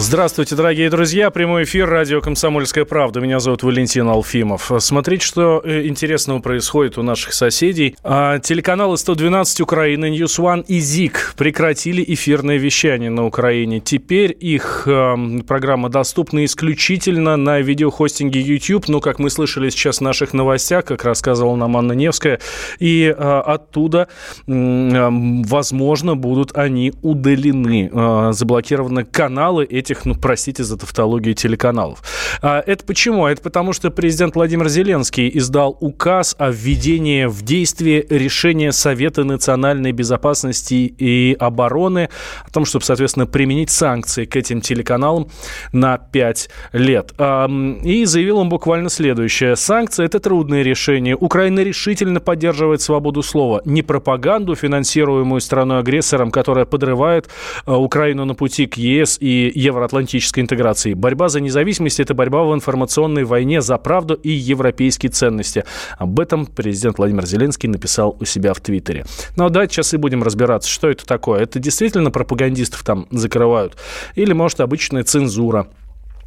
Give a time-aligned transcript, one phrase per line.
[0.00, 1.28] Здравствуйте, дорогие друзья.
[1.28, 3.18] Прямой эфир радио «Комсомольская правда».
[3.18, 4.70] Меня зовут Валентин Алфимов.
[4.78, 7.96] Смотрите, что э, интересного происходит у наших соседей.
[8.04, 13.80] А, телеканалы 112 Украины, News One и ЗИК прекратили эфирное вещание на Украине.
[13.80, 18.86] Теперь их э, программы доступны исключительно на видеохостинге YouTube.
[18.86, 22.38] Но, как мы слышали сейчас в наших новостях, как рассказывала нам Анна Невская,
[22.78, 24.06] и э, оттуда,
[24.46, 27.90] возможно, будут они удалены.
[28.32, 32.02] Заблокированы каналы эти этих, ну, простите за тавтологию, телеканалов.
[32.42, 33.26] А, это почему?
[33.26, 39.92] Это потому, что президент Владимир Зеленский издал указ о введении в действие решения Совета национальной
[39.92, 42.08] безопасности и обороны
[42.46, 45.28] о том, чтобы, соответственно, применить санкции к этим телеканалам
[45.72, 47.14] на 5 лет.
[47.18, 47.48] А,
[47.84, 49.56] и заявил он буквально следующее.
[49.56, 51.16] Санкции– это трудное решение.
[51.16, 53.62] Украина решительно поддерживает свободу слова.
[53.64, 57.28] Не пропаганду, финансируемую страной-агрессором, которая подрывает
[57.64, 60.94] а, Украину на пути к ЕС и Евросоюзу, евроатлантической интеграции.
[60.94, 65.64] Борьба за независимость– это борьба в информационной войне за правду и европейские ценности.
[65.96, 69.06] Об этом президент Владимир Зеленский написал у себя в Твиттере.
[69.36, 71.40] Ну а давайте сейчас и будем разбираться, что это такое.
[71.40, 73.76] Это действительно пропагандистов там закрывают?
[74.16, 75.68] Или, может, обычная цензура?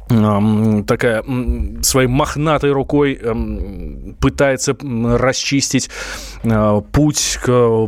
[0.08, 1.24] Такая
[1.82, 3.18] своей мохнатой рукой
[4.20, 5.90] пытается расчистить
[6.44, 7.38] а, путь,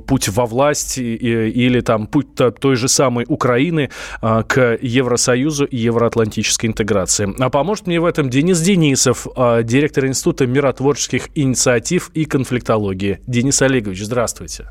[0.07, 2.29] путь во власть или там путь
[2.61, 3.91] той же самой Украины
[4.21, 7.35] а, к Евросоюзу и евроатлантической интеграции.
[7.39, 13.21] А поможет мне в этом Денис Денисов, а, директор Института миротворческих инициатив и конфликтологии.
[13.27, 14.69] Денис Олегович, здравствуйте.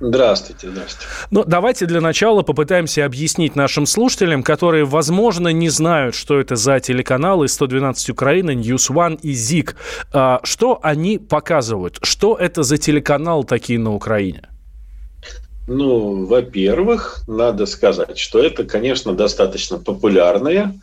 [0.00, 1.06] Здравствуйте, здравствуйте.
[1.30, 6.78] Ну, давайте для начала попытаемся объяснить нашим слушателям, которые, возможно, не знают, что это за
[6.78, 9.74] телеканалы 112 Украины, News One и ЗИК.
[10.12, 11.98] А, что они показывают?
[12.02, 14.48] Что это за телеканал такие на Украине?
[15.66, 20.80] Ну, во-первых, надо сказать, что это, конечно, достаточно популярные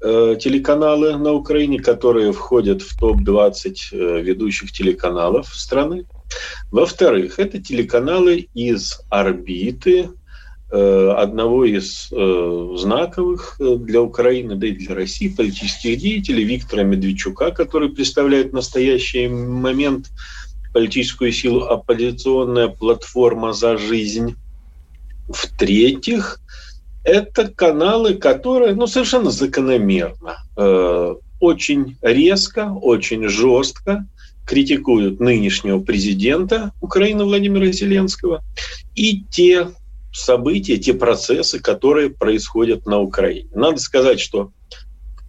[0.00, 6.04] э, телеканалы на Украине, которые входят в топ-20 э, ведущих телеканалов страны.
[6.70, 10.10] Во-вторых, это телеканалы из орбиты
[10.70, 16.82] э, одного из э, знаковых э, для Украины, да и для России политических деятелей Виктора
[16.82, 20.10] Медведчука, который представляет в настоящий момент
[20.74, 24.36] политическую силу оппозиционная платформа «За жизнь».
[25.28, 26.40] В-третьих,
[27.04, 30.36] это каналы, которые ну, совершенно закономерно,
[31.40, 34.06] очень резко, очень жестко
[34.48, 38.42] критикуют нынешнего президента Украины Владимира Зеленского
[38.94, 39.68] и те
[40.10, 43.50] события, те процессы, которые происходят на Украине.
[43.54, 44.52] Надо сказать, что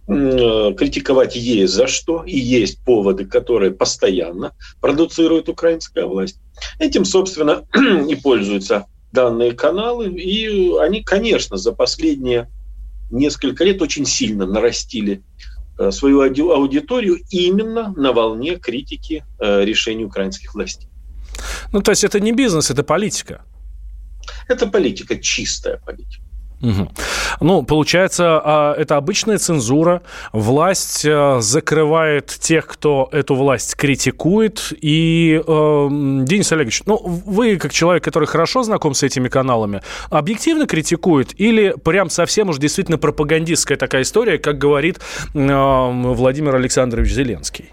[0.08, 6.40] э, критиковать есть за что, и есть поводы, которые постоянно продуцирует украинская власть.
[6.78, 7.66] Этим, собственно,
[8.08, 12.48] и пользуются данные каналы, и они, конечно, за последние
[13.10, 15.22] несколько лет очень сильно нарастили
[15.90, 20.88] свою аудиторию именно на волне критики э, решений украинских властей.
[21.72, 23.42] Ну, то есть это не бизнес, это политика.
[24.48, 26.22] Это политика, чистая политика.
[26.62, 26.88] Угу.
[27.40, 30.02] Ну, получается, а, это обычная цензура.
[30.32, 34.72] Власть э, закрывает тех, кто эту власть критикует.
[34.80, 40.66] И, э, Денис Олегович, ну, вы, как человек, который хорошо знаком с этими каналами, объективно
[40.66, 45.00] критикует или прям совсем уж действительно пропагандистская такая история, как говорит
[45.34, 47.70] э, Владимир Александрович Зеленский?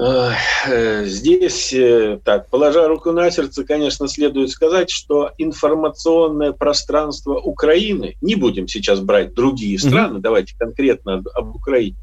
[0.00, 8.16] Э, здесь, э, так, положа руку на сердце, конечно, следует сказать, что информационное пространство Украины,
[8.22, 10.22] не будем сейчас брать другие страны, mm-hmm.
[10.22, 11.96] давайте конкретно об Украине,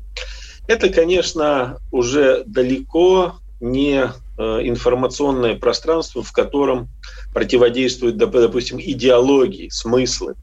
[0.67, 4.03] это, конечно, уже далеко не
[4.37, 6.89] э, информационное пространство, в котором
[7.33, 10.35] противодействуют, допустим, идеологии, смыслы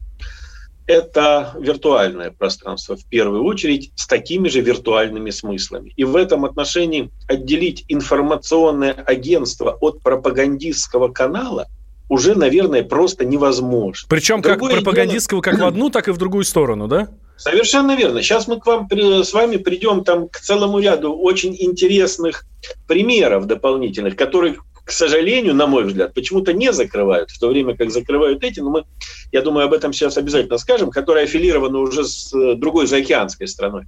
[0.87, 5.93] это виртуальное пространство в первую очередь с такими же виртуальными смыслами.
[5.97, 11.67] И в этом отношении отделить информационное агентство от пропагандистского канала
[12.09, 14.07] уже, наверное, просто невозможно.
[14.09, 15.53] Причем Другое как пропагандистского дело...
[15.53, 17.09] как в одну, так и в другую сторону, да?
[17.37, 18.23] Совершенно верно.
[18.23, 22.45] Сейчас мы к вам с вами придем там к целому ряду очень интересных
[22.87, 27.91] примеров дополнительных, которые к сожалению, на мой взгляд, почему-то не закрывают, в то время как
[27.91, 28.85] закрывают эти, но мы,
[29.33, 33.85] я думаю, об этом сейчас обязательно скажем, которые аффилированы уже с э, другой заокеанской страной.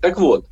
[0.00, 0.46] Так вот,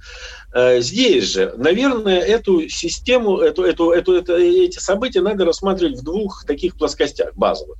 [0.52, 6.04] э, здесь же, наверное, эту систему, эту, эту, эту, это, эти события надо рассматривать в
[6.04, 7.78] двух таких плоскостях базовых.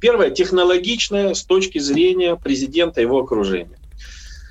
[0.00, 3.77] Первое, технологичное с точки зрения президента и его окружения.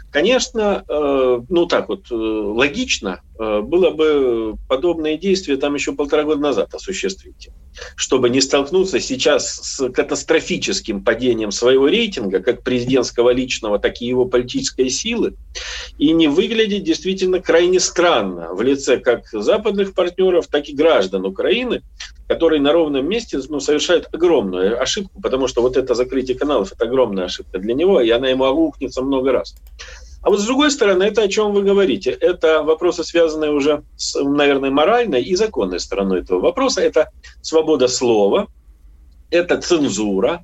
[0.10, 6.24] Конечно, э, ну так вот, э, логично э, было бы подобные действия там еще полтора
[6.24, 7.50] года назад осуществить,
[7.98, 14.26] чтобы не столкнуться сейчас с катастрофическим падением своего рейтинга, как президентского личного, так и его
[14.26, 15.36] политической силы,
[15.98, 21.84] и не выглядеть действительно крайне странно в лице как западных партнеров, так и граждан Украины,
[22.28, 26.86] которые на ровном месте ну, совершают огромную ошибку, потому что вот это закрытие каналов– это
[26.86, 29.56] огромная ошибка для него, и она ему аукнется много раз.
[30.22, 32.12] А вот с другой стороны, это о чем вы говорите.
[32.12, 36.82] Это вопросы, связанные уже с, наверное, моральной и законной стороной этого вопроса.
[36.82, 38.48] Это свобода слова,
[39.30, 40.44] это цензура.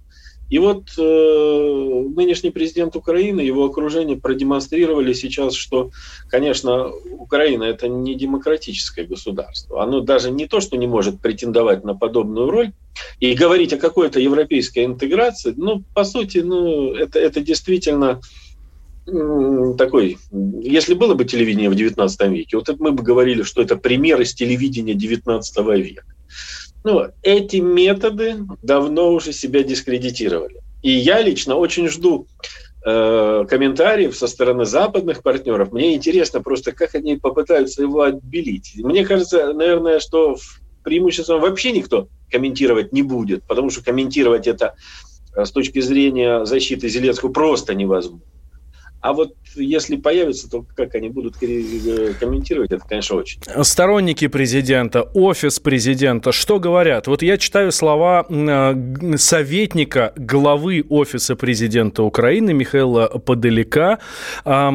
[0.50, 5.92] И вот э, нынешний президент Украины, его окружение продемонстрировали сейчас, что,
[6.30, 9.81] конечно, Украина это не демократическое государство.
[9.81, 12.72] Оно даже не то, что не может претендовать на подобную роль
[13.19, 15.54] и говорить о какой-то европейской интеграции.
[15.57, 18.22] Ну, по сути, ну, это, это действительно
[19.78, 24.22] такой, если было бы телевидение в 19 веке, вот мы бы говорили, что это пример
[24.22, 26.06] из телевидения 19 века.
[26.83, 30.62] Ну, эти методы давно уже себя дискредитировали.
[30.81, 32.27] И я лично очень жду
[32.85, 35.71] э, комментариев со стороны западных партнеров.
[35.71, 38.74] Мне интересно просто, как они попытаются его отбелить.
[38.75, 40.38] Мне кажется, наверное, что
[40.83, 44.75] преимущественно вообще никто комментировать не будет, потому что комментировать это
[45.36, 48.32] э, с точки зрения защиты Зеленского просто невозможно.
[49.03, 53.41] А вот если появится, то как они будут э, комментировать, это, конечно, очень.
[53.63, 57.07] Сторонники президента, офис президента, что говорят?
[57.07, 64.00] Вот я читаю слова э, советника главы офиса президента Украины Михаила Подоляка.
[64.45, 64.69] Э,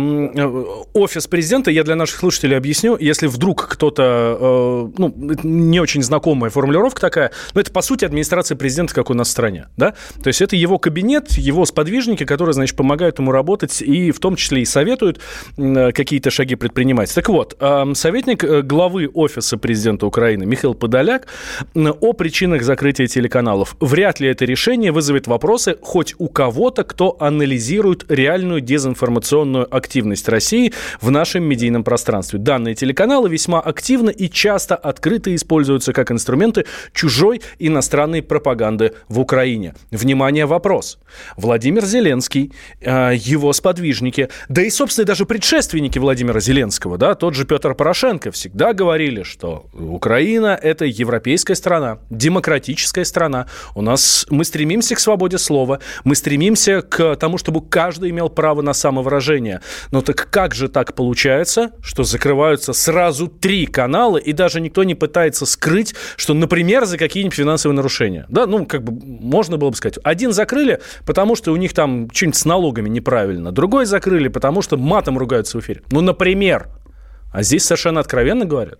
[0.93, 7.01] офис президента, я для наших слушателей объясню, если вдруг кто-то, ну, не очень знакомая формулировка
[7.01, 9.95] такая, но это, по сути, администрация президента, как у нас в стране, да?
[10.23, 14.37] То есть это его кабинет, его сподвижники, которые, значит, помогают ему работать и в том
[14.37, 15.21] числе и советуют
[15.57, 17.15] э, какие-то шаги предпринимать.
[17.15, 17.57] Так вот,
[17.95, 21.29] советник э, главы Офиса президента Украины Михаил Подоляк
[21.75, 23.77] о причинах закрытия телеканалов.
[23.81, 30.73] Вряд ли это решение вызовет вопросы хоть у кого-то, кто анализирует реальную дезинформационную активность России
[31.01, 32.39] в нашем медийном пространстве.
[32.39, 39.75] Данные телеканалы весьма активно и часто открыто используются как инструменты чужой иностранной пропаганды в Украине.
[39.91, 40.99] Внимание, вопрос.
[41.37, 47.35] Владимир Зеленский, э, его сподвижник сподвижники, да и, собственно, даже предшественники Владимира Зеленского, да, тот
[47.35, 53.47] же Петр Порошенко всегда говорили, что Украина– это европейская страна, демократическая страна.
[53.75, 58.63] У нас мы стремимся к свободе слова, мы стремимся к тому, чтобы каждый имел право
[58.63, 59.61] на самовыражение.
[59.93, 64.95] Но так как же так получается, что закрываются сразу три канала, и даже никто не
[64.95, 68.27] пытается скрыть, что, например, за какие-нибудь финансовые нарушения?
[68.29, 72.09] Да, ну, как бы можно было бы сказать, один закрыли, потому что у них там
[72.13, 75.83] что-нибудь с налогами неправильно, другой закрыли, закрыли, потому что матом ругаются в эфире.
[75.91, 76.69] Ну, например.
[77.33, 78.79] А здесь совершенно откровенно говорят.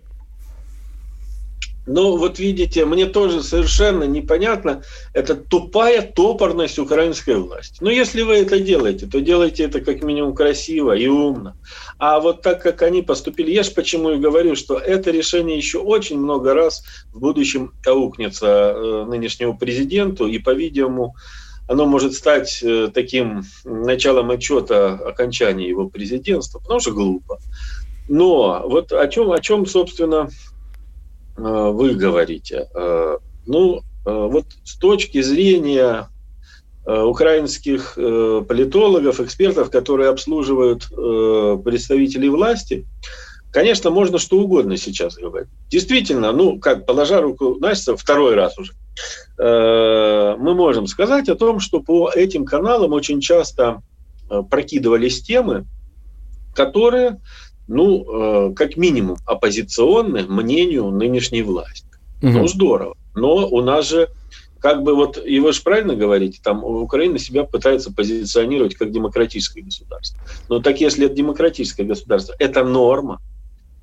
[1.85, 4.83] Ну, вот видите, мне тоже совершенно непонятно,
[5.13, 7.77] это тупая топорность украинской власти.
[7.81, 11.55] Но если вы это делаете, то делайте это как минимум красиво и умно.
[11.97, 15.79] А вот так, как они поступили, я же почему и говорю, что это решение еще
[15.79, 21.15] очень много раз в будущем аукнется э, нынешнему президенту, и, по-видимому,
[21.69, 27.39] оно может стать э, таким началом отчета окончания его президентства, потому что глупо.
[28.07, 30.29] Но вот о чем, о чем собственно,
[31.37, 32.67] э, вы говорите.
[32.73, 36.07] Э, ну, вот с точки зрения
[36.85, 40.87] украинских политологов, экспертов, которые обслуживают
[41.63, 42.85] представителей власти,
[43.51, 45.49] конечно, можно что угодно сейчас говорить.
[45.69, 48.73] Действительно, ну, как положа руку на сердце, второй раз уже–
[49.37, 53.81] мы можем сказать о том, что по этим каналам очень часто
[54.29, 55.65] э, прокидывались темы,
[56.53, 57.19] которые,
[57.67, 61.87] ну, э, как минимум, оппозиционны мнению нынешней власти.
[62.21, 62.31] Угу.
[62.31, 62.97] Ну, здорово.
[63.15, 64.09] Но у нас же,
[64.59, 69.61] как бы вот, и вы же правильно говорите, там Украина себя пытается позиционировать как демократическое
[69.61, 70.19] государство.
[70.49, 73.21] Но так если это демократическое государство, это норма,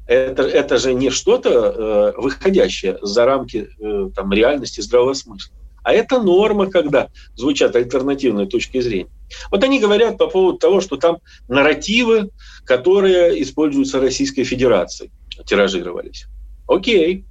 [0.06, 5.54] это, это же не что-то э, выходящее за рамки э, там, реальности здравого смысла.
[5.82, 9.10] А это норма, когда звучат альтернативные точки зрения.
[9.50, 12.30] Вот они говорят по поводу того, что там нарративы,
[12.64, 15.10] которые используются Российской Федерацией,
[15.44, 16.26] тиражировались.
[16.66, 17.24] Окей.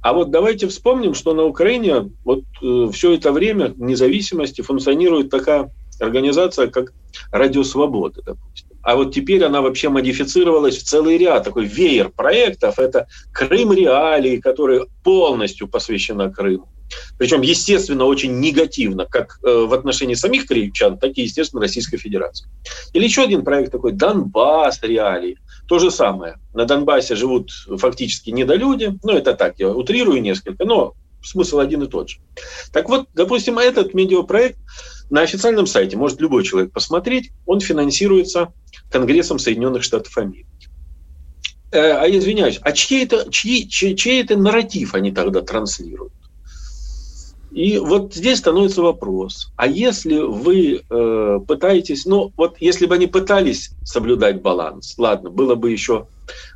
[0.00, 5.70] А вот давайте вспомним, что на Украине вот э, все это время независимости функционирует такая
[6.00, 6.92] организация, как
[7.30, 8.68] Радио Свобода, допустим.
[8.88, 12.78] А вот теперь она вообще модифицировалась в целый ряд, такой веер проектов.
[12.78, 16.66] Это Крым Реалии, которая полностью посвящена Крыму.
[17.18, 22.48] Причем, естественно, очень негативно, как э, в отношении самих крымчан, так и, естественно, Российской Федерации.
[22.94, 25.36] Или еще один проект такой «Донбасс реалии».
[25.68, 26.38] То же самое.
[26.54, 28.98] На Донбассе живут фактически недолюди.
[29.02, 32.20] Ну, это так, я утрирую несколько, но смысл один и тот же.
[32.72, 34.56] Так вот, допустим, этот медиапроект
[35.10, 37.30] на официальном сайте может любой человек посмотреть.
[37.46, 38.52] Он финансируется
[38.90, 40.46] Конгрессом Соединенных Штатов Америки.
[41.70, 46.12] Э, а извиняюсь, а чьи это, чьи, чей, чей это нарратив они тогда транслируют?
[47.50, 53.06] И вот здесь становится вопрос, а если вы э, пытаетесь, ну вот если бы они
[53.06, 56.08] пытались соблюдать баланс, ладно, было бы еще,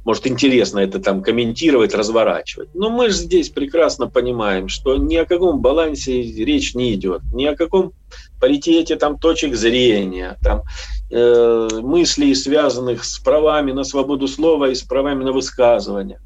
[0.04, 5.24] может, интересно это там комментировать, разворачивать, но мы же здесь прекрасно понимаем, что ни о
[5.24, 7.94] каком балансе речь не идет, ни о каком
[8.42, 10.62] паритете там точек зрения, там
[11.10, 16.18] э, мыслей, связанных с правами на свободу слова и с правами на высказывание.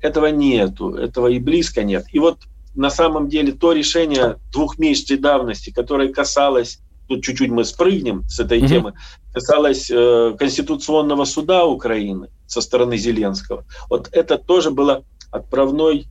[0.00, 2.04] Этого нету, этого и близко нет.
[2.12, 2.38] И вот
[2.76, 6.78] на самом деле то решение двухмесячной давности, которое касалось,
[7.08, 8.68] тут чуть-чуть мы спрыгнем с этой mm-hmm.
[8.68, 8.92] темы,
[9.34, 15.02] касалось э, Конституционного суда Украины со стороны Зеленского, вот это тоже было
[15.32, 16.06] отправной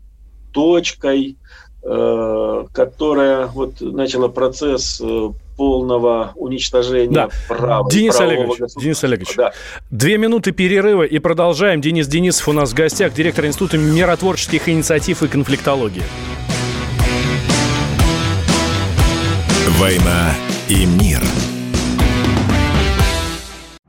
[0.52, 1.38] точкой,
[1.82, 7.30] которая вот начала процесс э, полного уничтожения да.
[7.48, 7.90] права.
[7.90, 9.54] Денис Олегович, Денис Олегович, да.
[9.90, 11.82] две минуты перерыва и продолжаем.
[11.82, 16.04] Денис Денисов у нас в гостях, директор Института миротворческих инициатив и конфликтологии.
[19.78, 20.34] «Война
[20.68, 21.22] и мир».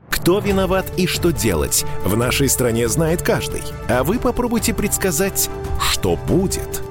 [0.09, 3.63] Кто виноват и что делать, в нашей стране знает каждый.
[3.89, 6.83] А вы попробуйте предсказать, что будет–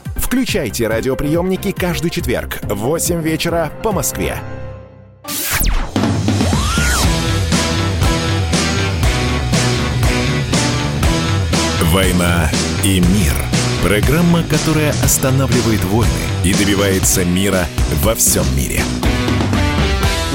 [0.31, 4.37] Включайте радиоприемники каждый четверг в 8 вечера по Москве.
[11.91, 12.49] «Война
[12.85, 13.33] и мир»–
[13.83, 16.09] программа, которая останавливает войны
[16.45, 17.65] и добивается мира
[18.01, 18.81] во всем мире.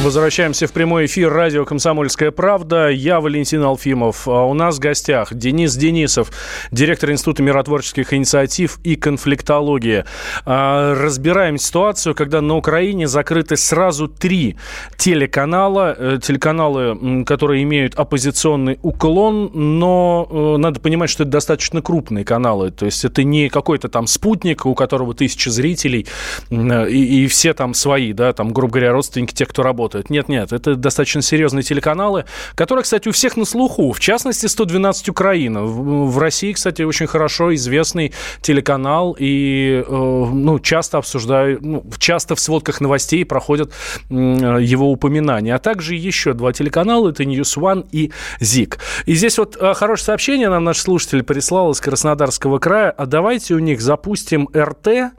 [0.02, 2.90] Возвращаемся в прямой эфир радио «Комсомольская правда».
[2.90, 4.28] Я Валентин Алфимов.
[4.28, 6.30] А у нас в гостях Денис Денисов,
[6.70, 10.04] директор Института миротворческих инициатив и конфликтологии.
[10.44, 14.56] А, разбираем ситуацию, когда на Украине закрыты сразу три
[14.98, 15.96] телеканала.
[15.98, 22.70] Э, телеканалы, которые имеют оппозиционный уклон, но э, надо понимать, что это достаточно крупные каналы.
[22.70, 26.06] То есть это не какой-то там спутник, у которого тысячи зрителей,
[26.50, 30.10] и, и все там свои, да, там, грубо говоря, родственники тех, кто работает работают.
[30.10, 32.24] Нет-нет, это достаточно серьезные телеканалы,
[32.54, 33.92] которые, кстати, у всех на слуху.
[33.92, 35.62] В частности, 112 Украина.
[35.62, 42.40] В России, кстати, очень хорошо известный телеканал, и э, ну, часто обсуждаю, ну, часто в
[42.40, 43.72] сводках новостей проходят
[44.10, 45.54] его упоминания.
[45.54, 48.78] А также еще два телеканала, это News One и ЗИК.
[49.06, 52.90] И здесь вот э, хорошее сообщение нам наш слушатель прислал из Краснодарского края.
[52.90, 55.12] А давайте у них запустим РТ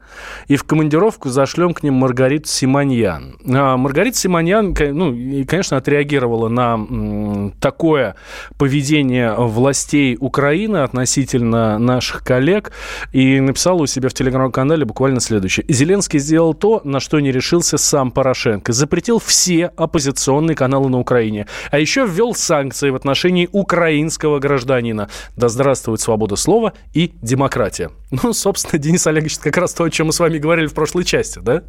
[0.48, 3.38] и в командировку зашлем к ним Маргариту Симоньян.
[3.48, 8.16] А Маргарита Симоньян я, ну, конечно, отреагировала на такое
[8.58, 12.72] поведение властей Украины относительно наших коллег
[13.12, 15.66] и написала у себя в телеграм-канале буквально следующее.
[15.68, 18.74] Зеленский сделал то, на что не решился сам Порошенко.
[18.74, 21.48] Запретил все оппозиционные каналы на Украине.
[21.72, 25.10] А еще ввел санкции в отношении украинского гражданина.
[25.36, 27.92] Да здравствует свобода слова и демократия.
[28.12, 31.04] Ну, собственно, Денис Олегович, как раз то, о чем мы с вами говорили в прошлой
[31.04, 31.64] части, да?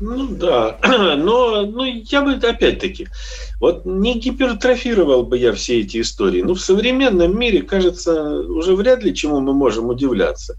[0.00, 0.78] Ну да,
[1.16, 3.08] но ну, я бы опять-таки,
[3.60, 6.42] вот не гипертрофировал бы я все эти истории.
[6.42, 10.56] Ну, в современном мире, кажется, уже вряд ли чему мы можем удивляться.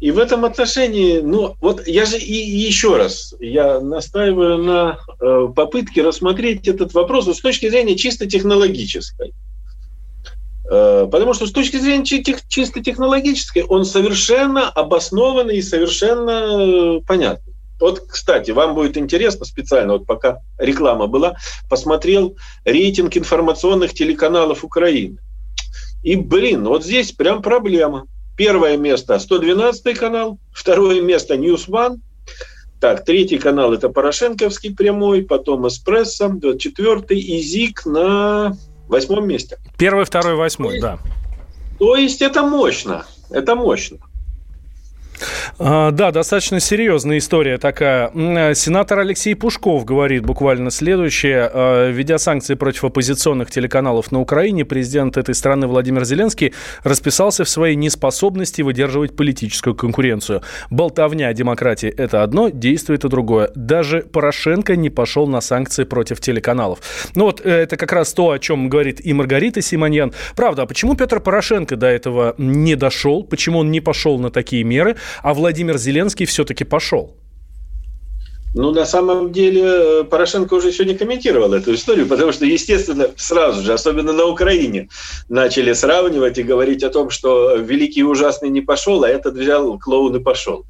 [0.00, 5.48] И в этом отношении, ну, вот я же и, еще раз, я настаиваю на э,
[5.54, 9.34] попытке рассмотреть этот вопрос с точки зрения чисто технологической.
[10.70, 17.52] Э, потому что с точки зрения чисто технологической он совершенно обоснованный и совершенно э, понятный.
[17.80, 21.36] Вот, кстати, вам будет интересно специально, вот пока реклама была,
[21.68, 25.18] посмотрел рейтинг информационных телеканалов Украины.
[26.02, 28.06] И, блин, вот здесь прям проблема.
[28.36, 31.98] Первое место 112 канал, второе место News One,
[32.80, 38.56] так, третий канал это Порошенковский прямой, потом Эспрессо, четвертый и ЗИК на
[38.88, 39.58] восьмом месте.
[39.76, 40.98] Первый, второй, восьмой, да.
[41.78, 43.98] То есть это мощно, это мощно.
[45.58, 48.10] А, да, достаточно серьезная история такая.
[48.14, 51.50] Э, сенатор Алексей Пушков говорит буквально следующее.
[51.52, 57.48] Э, введя санкции против оппозиционных телеканалов на Украине, президент этой страны Владимир Зеленский расписался в
[57.48, 60.42] своей неспособности выдерживать политическую конкуренцию.
[60.70, 63.50] Болтовня о демократии– это одно, действует и другое.
[63.54, 66.80] Даже Порошенко не пошел на санкции против телеканалов.
[67.14, 70.12] Ну вот э, это как раз то, о чем говорит и Маргарита Симоньян.
[70.36, 73.24] Правда, а почему Петр Порошенко до этого не дошел?
[73.24, 74.96] Почему он не пошел на такие меры?
[75.22, 77.16] А Владимир Зеленский все-таки пошел.
[78.52, 83.62] Ну, на самом деле, э, Порошенко уже сегодня комментировал эту историю, потому что, естественно, сразу
[83.62, 84.88] же, особенно на Украине,
[85.28, 89.78] начали сравнивать и говорить о том, что великий и ужасный не пошел, а этот взял
[89.78, 90.64] клоун и пошел.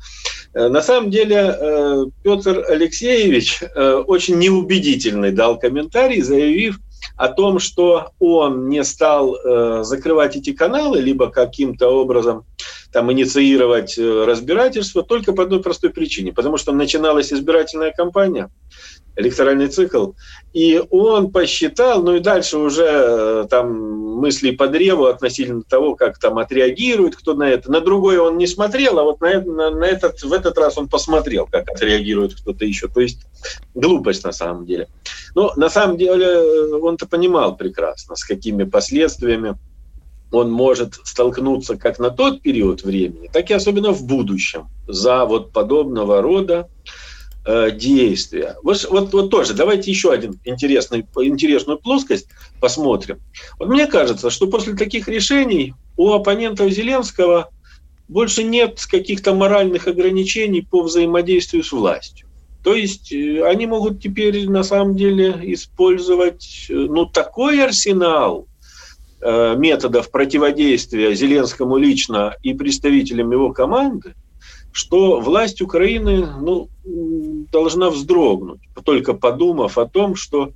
[0.52, 3.62] Э, на самом деле, э, Петр Алексеевич
[4.06, 6.78] очень неубедительный дал комментарий, заявив,
[7.16, 9.36] о том, что он не стал
[9.82, 12.44] закрывать эти каналы, либо каким-то образом
[12.92, 18.50] там инициировать э, разбирательство, только по одной простой причине, потому что начиналась избирательная кампания,
[19.16, 20.12] электоральный цикл,
[20.52, 26.18] и он посчитал, ну и дальше уже э, там мысли по древу относительно того, как
[26.18, 27.70] там отреагирует кто на это.
[27.70, 30.88] На другое он не смотрел, а вот на, на, на этот, в этот раз он
[30.88, 32.88] посмотрел, как отреагирует кто-то еще.
[32.88, 33.26] То есть
[33.74, 34.88] глупость на самом деле.
[35.34, 39.56] Но на самом деле э, он-то понимал прекрасно, с какими последствиями
[40.30, 45.52] он может столкнуться как на тот период времени, так и особенно в будущем за вот
[45.52, 46.68] подобного рода
[47.44, 48.56] э, действия.
[48.62, 52.28] Вот, вот, вот тоже, давайте еще один интересный, интересную плоскость
[52.60, 53.20] посмотрим.
[53.58, 57.50] Вот мне кажется, что после таких решений у оппонентов Зеленского
[58.08, 62.26] больше нет каких-то моральных ограничений по взаимодействию с властью.
[62.62, 68.46] То есть э, они могут теперь на самом деле использовать э, ну, такой арсенал
[69.22, 74.14] методов противодействия Зеленскому лично и представителям его команды,
[74.72, 76.68] что власть Украины ну,
[77.52, 80.52] должна вздрогнуть, только подумав о том, что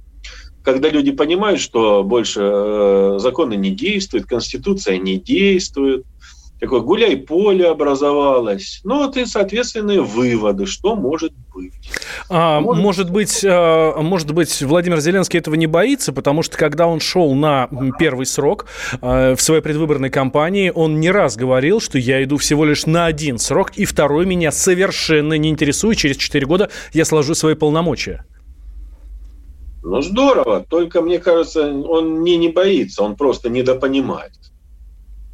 [0.62, 6.04] когда люди понимают, что больше законы не действуют, Конституция не действует,
[6.58, 8.80] такое гуляй-поле образовалось.
[8.82, 11.72] Ну, вот и соответственные выводы, что может быть.
[12.28, 12.82] А, может...
[12.82, 17.34] может быть, а, может быть, Владимир Зеленский этого не боится, потому что когда он шел
[17.34, 18.66] на первый срок
[19.00, 23.06] а, в своей предвыборной кампании, он не раз говорил, что я иду всего лишь на
[23.06, 25.98] один срок, и второй меня совершенно не интересует.
[25.98, 28.24] Через 4 года я сложу свои полномочия.
[29.82, 30.64] Ну, здорово.
[30.68, 34.32] Только, мне кажется, он не, не боится, он просто недопонимает.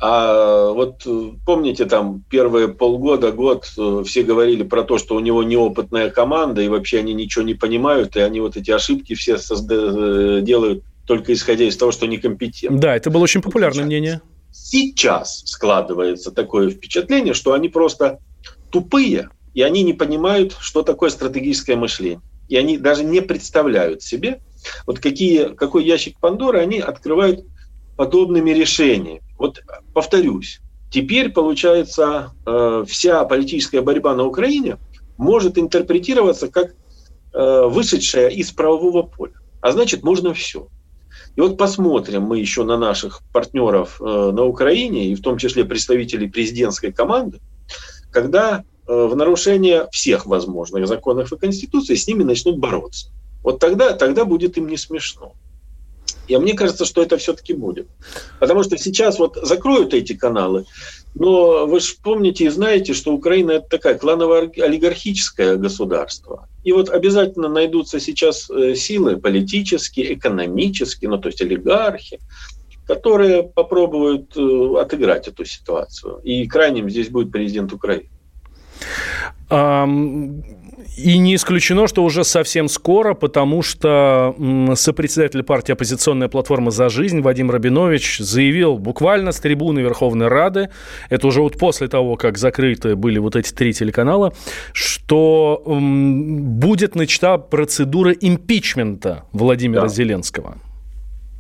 [0.03, 5.21] А вот э, помните, там первые полгода, год э, все говорили про то, что у
[5.21, 9.35] него неопытная команда, и вообще они ничего не понимают, и они вот эти ошибки все
[9.35, 12.79] созда- э, делают только исходя из того, что некомпетентны.
[12.79, 14.21] Да, это было очень популярное сейчас, мнение.
[14.53, 18.21] Сейчас складывается такое впечатление, что они просто
[18.71, 22.23] тупые, и они не понимают, что такое стратегическое мышление.
[22.49, 24.41] И они даже не представляют себе,
[24.87, 27.45] вот какие, какой ящик Пандоры они открывают
[27.97, 29.21] подобными решениями.
[29.41, 29.63] Вот
[29.95, 34.77] повторюсь, теперь, получается, э, вся политическая борьба на Украине
[35.17, 36.75] может интерпретироваться как
[37.33, 39.33] э, вышедшая из правового поля.
[39.63, 40.69] А значит, можно все.
[41.37, 45.65] И вот посмотрим мы еще на наших партнеров э, на Украине, и в том числе
[45.65, 47.41] представителей президентской команды,
[48.13, 53.09] когда в нарушение всех возможных законов и конституции с ними начнут бороться.
[53.43, 55.33] Вот тогда, тогда будет им не смешно.
[56.31, 57.89] И мне кажется, что это все-таки будет.
[58.39, 60.65] Потому что сейчас вот закроют эти каналы,
[61.15, 66.49] но вы же помните и знаете, что Украина это такая кланово-олигархическое государство.
[66.63, 72.21] И вот обязательно найдутся сейчас э, силы политические, экономические, ну то есть олигархи,
[72.87, 76.21] которые попробуют э, отыграть эту ситуацию.
[76.23, 78.09] И крайним здесь будет президент Украины.
[80.97, 84.35] И не исключено, что уже совсем скоро, потому что
[84.75, 90.71] сопредседатель партии «Оппозиционная платформа за жизнь» Вадим Рабинович заявил буквально с трибуны Верховной Рады,
[91.09, 94.33] это уже вот после того, как закрыты были вот эти три телеканала,
[94.73, 99.89] что будет начата процедура импичмента Владимира да.
[99.89, 100.57] Зеленского.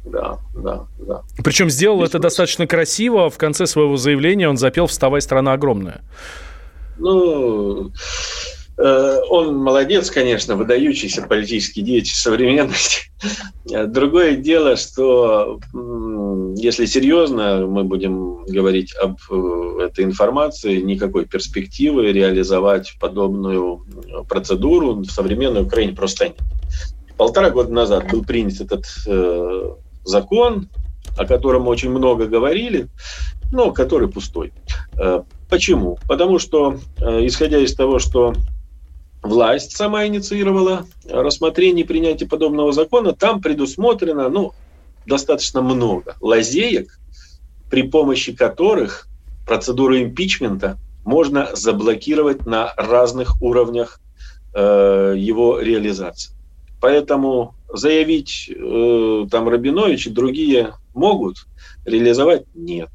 [0.04, 1.22] да, да, да.
[1.42, 3.30] Причем сделал Здесь это достаточно красиво.
[3.30, 6.00] В конце своего заявления он запел «Вставай, страна огромная».
[6.98, 7.92] Ну,
[8.82, 13.10] он молодец, конечно, выдающийся политический деятель современности.
[13.64, 15.60] Другое дело, что
[16.56, 23.84] если серьезно мы будем говорить об э, этой информации, никакой перспективы реализовать подобную
[24.28, 26.38] процедуру в современной Украине просто нет.
[27.16, 30.68] Полтора года назад был принят этот э, закон,
[31.16, 32.88] о котором очень много говорили,
[33.52, 34.52] но который пустой.
[34.98, 35.98] Э, почему?
[36.08, 38.32] Потому что, э, исходя из того, что
[39.22, 44.52] власть сама инициировала рассмотрение и принятие подобного закона, там предусмотрено ну,
[45.06, 46.98] достаточно много лазеек,
[47.70, 49.06] при помощи которых
[49.46, 54.00] процедуру импичмента можно заблокировать на разных уровнях
[54.54, 56.34] э, его реализации.
[56.80, 61.46] Поэтому заявить э, там Рабинович и другие могут,
[61.84, 62.88] реализовать нет.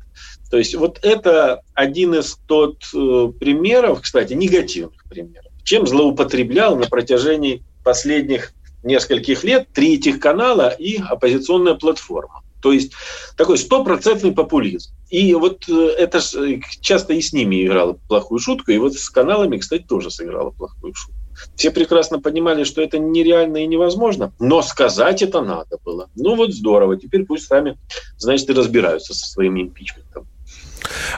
[0.49, 6.85] То есть вот это один из тот э, примеров, кстати, негативных примеров, чем злоупотреблял на
[6.85, 12.43] протяжении последних нескольких лет третьих канала и оппозиционная платформа.
[12.61, 12.93] То есть
[13.35, 14.91] такой стопроцентный популизм.
[15.09, 18.93] И вот э, это ж э, часто и с ними играло плохую шутку, и вот
[18.93, 21.19] с каналами, кстати, тоже сыграло плохую шутку.
[21.55, 26.09] Все прекрасно понимали, что это нереально и невозможно, но сказать это надо было.
[26.15, 27.77] Ну вот здорово, теперь пусть сами,
[28.17, 30.27] значит, и разбираются со своим импичментом.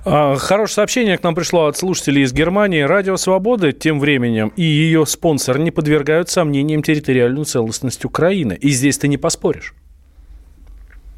[0.05, 2.81] А, хорошее сообщение к нам пришло от слушателей из Германии.
[2.81, 8.57] Радио «Свобода» тем временем и ее спонсор не подвергают сомнениям территориальную целостность Украины.
[8.59, 9.73] И здесь ты не поспоришь.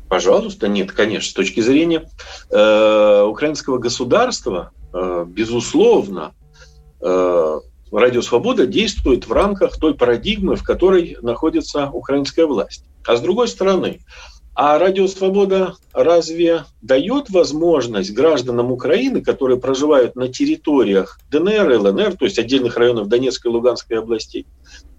[0.07, 1.29] Пожалуйста, нет, конечно.
[1.29, 2.09] С точки зрения
[2.49, 6.33] э, украинского государства, э, безусловно,
[6.99, 7.59] э,
[7.91, 12.85] Радио Свобода действует в рамках той парадигмы, в которой находится украинская власть.
[13.05, 13.99] А с другой стороны,
[14.61, 22.25] а Радио Свобода разве дает возможность гражданам Украины, которые проживают на территориях ДНР, ЛНР, то
[22.25, 24.45] есть отдельных районов Донецкой и Луганской областей,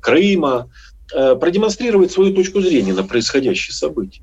[0.00, 0.70] Крыма,
[1.14, 4.22] э, продемонстрировать свою точку зрения на происходящие события?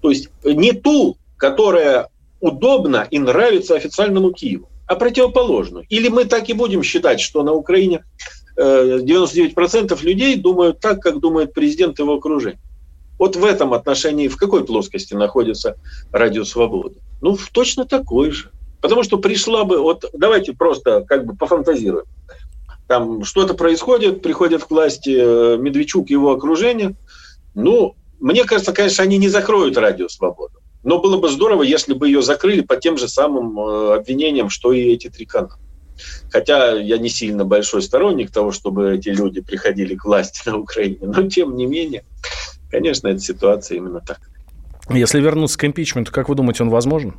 [0.00, 2.08] То есть не ту, которая
[2.40, 5.84] удобна и нравится официальному Киеву, а противоположную.
[5.90, 8.04] Или мы так и будем считать, что на Украине
[8.56, 12.58] 99% э, людей думают так, как думает президент его окружения.
[13.22, 15.76] Вот в этом отношении в какой плоскости находится
[16.10, 16.96] радио свободы?
[17.20, 18.50] Ну, в точно такой же.
[18.80, 22.06] Потому что пришла бы, вот давайте просто как бы пофантазируем.
[22.88, 26.96] Там что-то происходит, приходят к власти э, Медведчук и его окружение.
[27.54, 30.58] Ну, мне кажется, конечно, они не закроют радио свободу.
[30.82, 34.72] Но было бы здорово, если бы ее закрыли по тем же самым э, обвинениям, что
[34.72, 35.60] и эти три канала.
[36.32, 40.98] Хотя я не сильно большой сторонник того, чтобы эти люди приходили к власти на Украине.
[41.02, 42.04] Но тем не менее,
[42.72, 44.18] конечно, эта ситуация именно так.
[44.90, 47.14] Если вернуться к импичменту, как вы думаете, он возможен?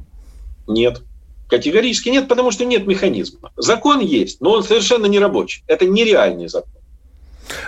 [0.68, 1.02] Нет.
[1.50, 3.52] Категорически нет, потому что нет механизма.
[3.56, 5.64] Закон есть, но он совершенно не рабочий.
[5.68, 6.74] Это нереальный закон.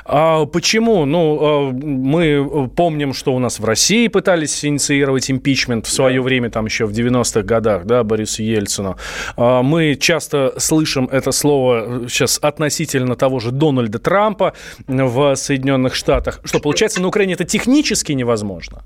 [0.06, 1.06] А почему?
[1.06, 6.50] Ну, а, мы помним, что у нас в России пытались инициировать импичмент в свое время,
[6.50, 8.98] там еще в 90-х годах, да, Борису Ельцину.
[9.38, 14.54] А, мы часто слышим это слово сейчас относительно того же Дональда Трампа
[14.88, 16.40] в Соединенных Штатах.
[16.44, 18.84] Что, получается, на Украине это технически невозможно?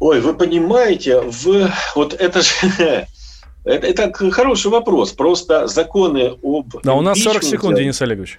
[0.00, 1.70] Ой, вы понимаете, в...
[1.94, 3.06] вот это же...
[3.64, 5.12] Это, это хороший вопрос.
[5.12, 6.82] Просто законы об...
[6.82, 8.38] Да, у нас 40 секунд, Денис Олегович.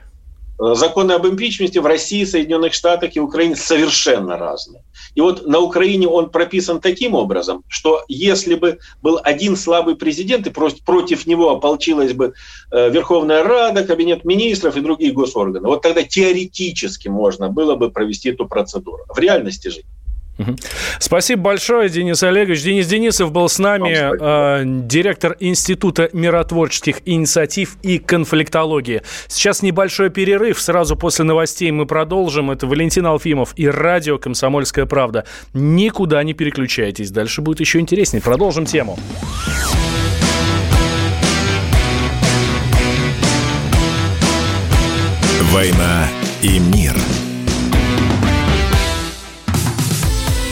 [0.57, 4.83] Э, законы об импичменте в России, Соединенных Штатах и Украине совершенно разные.
[5.13, 10.47] И вот на Украине он прописан таким образом, что если бы был один слабый президент,
[10.47, 12.33] и против него ополчилась бы
[12.71, 18.29] э, Верховная Рада, Кабинет министров и другие госорганы, вот тогда теоретически можно было бы провести
[18.29, 19.03] эту процедуру.
[19.09, 19.81] В реальности же
[20.99, 22.63] Спасибо большое, Денис Олегович.
[22.63, 29.01] Денис Денисов был с нами, э, директор Института миротворческих инициатив и конфликтологии.
[29.27, 30.59] Сейчас небольшой перерыв.
[30.59, 32.51] Сразу после новостей мы продолжим.
[32.51, 35.25] Это Валентин Алфимов и радио «Комсомольская правда».
[35.53, 37.11] Никуда не переключайтесь.
[37.11, 38.21] Дальше будет еще интереснее.
[38.21, 38.99] Продолжим тему.
[45.51, 46.09] «Война
[46.41, 46.95] и мир»–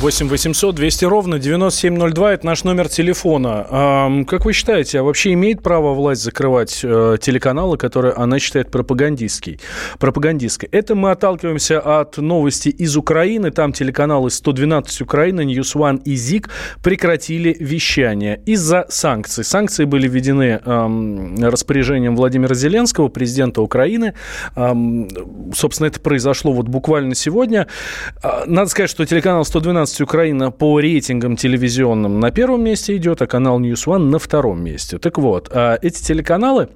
[0.00, 4.24] 8 800 200 ровно 9702– это наш номер телефона.
[4.26, 9.60] Как вы считаете, а вообще имеет право власть закрывать а, телеканалы, которые она считает пропагандистский,
[9.98, 10.70] пропагандистской?
[10.72, 13.50] Это мы отталкиваемся от новости из Украины.
[13.50, 16.48] Там телеканалы 112 Украины, News One и ЗИК
[16.82, 19.44] прекратили вещание из-за санкций.
[19.44, 20.88] Санкции были введены а,
[21.42, 24.14] распоряжением Владимира Зеленского, президента Украины.
[24.56, 24.74] А,
[25.54, 27.66] собственно, это произошло вот буквально сегодня.
[28.22, 33.22] А, надо сказать, что телеканал 112 15 Украина по рейтингам телевизионным на первом месте идет,
[33.22, 34.98] а канал News One на втором месте.
[34.98, 36.68] Так вот, а эти телеканалы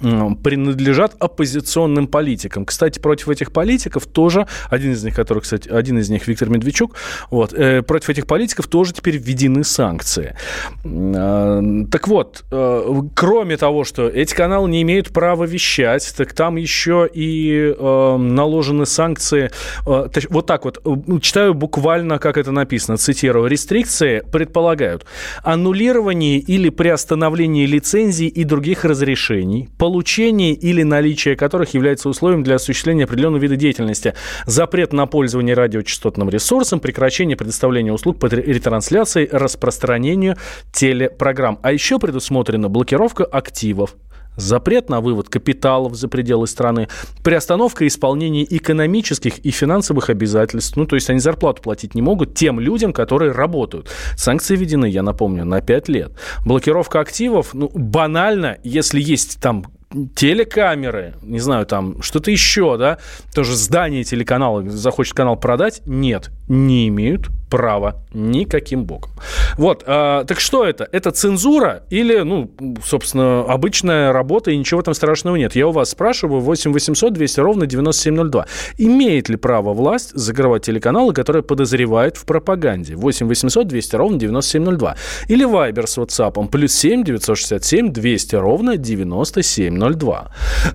[0.00, 2.64] принадлежат оппозиционным политикам.
[2.64, 6.96] Кстати, против этих политиков тоже, один из них, который, кстати, один из них Виктор Медведчук,
[7.30, 10.36] вот, э, против этих политиков тоже теперь введены санкции.
[10.84, 16.56] Э, так вот, э, кроме того, что эти каналы не имеют права вещать, так там
[16.56, 19.50] еще и э, наложены санкции,
[19.86, 20.82] э, вот так вот,
[21.22, 25.04] читаю буквально, как это написано, цитирую, рестрикции предполагают
[25.42, 33.04] аннулирование или приостановление лицензий и других разрешений, получение или наличие которых является условием для осуществления
[33.04, 34.14] определенного вида деятельности.
[34.46, 40.38] Запрет на пользование радиочастотным ресурсом, прекращение предоставления услуг по ретрансляции, распространению
[40.72, 41.58] телепрограмм.
[41.60, 43.94] А еще предусмотрена блокировка активов,
[44.36, 46.88] запрет на вывод капиталов за пределы страны,
[47.22, 50.76] приостановка исполнения экономических и финансовых обязательств.
[50.76, 53.90] Ну, то есть они зарплату платить не могут тем людям, которые работают.
[54.16, 56.12] Санкции введены, я напомню, на 5 лет.
[56.44, 59.66] Блокировка активов, ну, банально, если есть там
[60.14, 62.98] телекамеры, не знаю, там что-то еще, да,
[63.34, 69.12] тоже здание телеканала захочет канал продать, нет, не имеют права никаким боком.
[69.58, 70.88] Вот, э, так что это?
[70.92, 72.50] Это цензура или, ну,
[72.84, 75.56] собственно, обычная работа и ничего там страшного нет?
[75.56, 78.46] Я у вас спрашиваю 8 800 200 ровно 9702.
[78.78, 82.96] Имеет ли право власть закрывать телеканалы, которые подозревают в пропаганде?
[82.96, 84.96] 8 800 200 ровно 9702.
[85.28, 90.30] Или Вайбер с WhatsApp плюс 7 967 200 ровно 9702.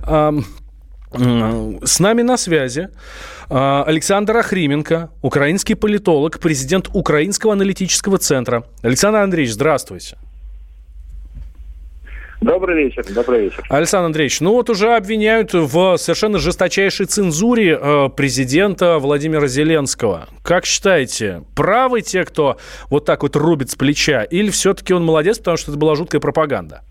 [0.07, 0.31] Э,
[1.11, 2.89] с нами на связи
[3.49, 8.63] а, Александр Охрименко, украинский политолог, президент Украинского аналитического центра.
[8.83, 10.17] Александр Андреевич, здравствуйте.
[12.41, 13.65] Добрый вечер, добрый вечер.
[13.69, 20.29] Александр Андреевич, ну вот уже обвиняют в совершенно жесточайшей цензуре э, президента Владимира Зеленского.
[20.41, 22.57] Как считаете, правы те, кто
[22.89, 26.21] вот так вот рубит с плеча, или все-таки он молодец, потому что это была жуткая
[26.21, 26.83] пропаганда?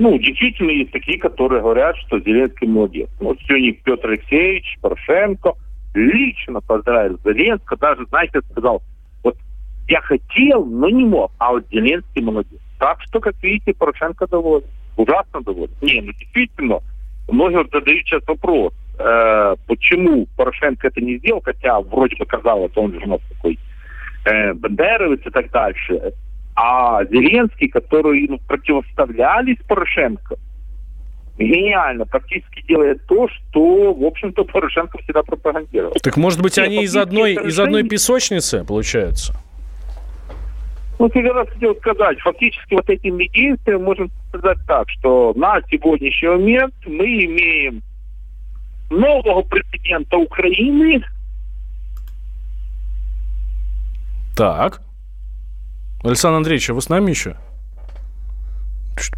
[0.00, 3.10] Ну, действительно, есть такие, которые говорят, что Зеленский молодец.
[3.20, 5.52] Вот сегодня Петр Алексеевич, Порошенко
[5.92, 8.82] лично поздравил Зеленского, даже, знаете, сказал,
[9.22, 9.36] вот
[9.88, 12.58] я хотел, но не мог, а вот Зеленский молодец.
[12.78, 14.64] Так что, как видите, Порошенко доволен.
[14.96, 15.74] Ужасно доволен.
[15.82, 16.78] Не, ну действительно,
[17.28, 22.94] многие задают сейчас вопрос, э, почему Порошенко это не сделал, хотя вроде бы казалось, он
[22.94, 23.58] же у нас такой
[24.24, 26.14] э, бандеровец и так дальше.
[26.62, 30.36] А Зеленский, который ну, противоставлялись Порошенко,
[31.38, 35.94] гениально, практически делает то, что, в общем-то, Порошенко всегда пропагандировал.
[36.02, 39.34] Так, может быть, они из одной, из одной песочницы, получается?
[40.98, 46.28] Ну, я раз хотел сказать, фактически вот этим единством можем сказать так, что на сегодняшний
[46.28, 47.80] момент мы имеем
[48.90, 51.02] нового президента Украины.
[54.36, 54.82] Так.
[56.02, 57.36] Александр Андреевич, а вы с нами еще?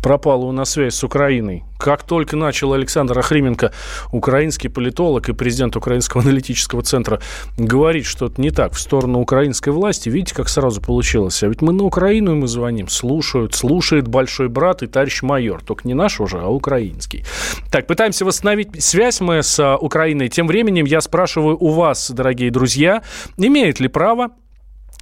[0.02, 1.64] пропала у нас связь с Украиной.
[1.78, 3.72] Как только начал Александр Охрименко,
[4.10, 7.20] украинский политолог и президент Украинского аналитического центра,
[7.56, 11.42] говорить что-то не так в сторону украинской власти, видите, как сразу получилось.
[11.42, 15.62] А ведь мы на Украину ему звоним, слушают, слушает большой брат и товарищ майор.
[15.62, 17.24] Только не наш уже, а украинский.
[17.70, 20.28] Так, пытаемся восстановить связь мы с а, Украиной.
[20.28, 23.02] Тем временем я спрашиваю у вас, дорогие друзья,
[23.36, 24.30] имеет ли право